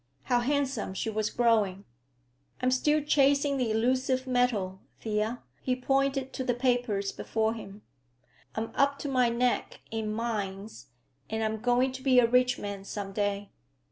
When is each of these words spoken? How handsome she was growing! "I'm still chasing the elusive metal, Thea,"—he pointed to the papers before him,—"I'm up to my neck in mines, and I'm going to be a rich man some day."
How 0.23 0.39
handsome 0.39 0.95
she 0.95 1.11
was 1.11 1.29
growing! 1.29 1.85
"I'm 2.59 2.71
still 2.71 3.03
chasing 3.03 3.57
the 3.57 3.69
elusive 3.69 4.25
metal, 4.25 4.79
Thea,"—he 4.99 5.75
pointed 5.75 6.33
to 6.33 6.43
the 6.43 6.55
papers 6.55 7.11
before 7.11 7.53
him,—"I'm 7.53 8.71
up 8.73 8.97
to 8.97 9.07
my 9.07 9.29
neck 9.29 9.81
in 9.91 10.11
mines, 10.11 10.87
and 11.29 11.43
I'm 11.43 11.61
going 11.61 11.91
to 11.91 12.01
be 12.01 12.17
a 12.17 12.25
rich 12.25 12.57
man 12.57 12.83
some 12.83 13.11
day." 13.13 13.51